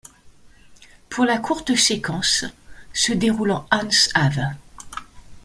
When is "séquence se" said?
1.75-3.11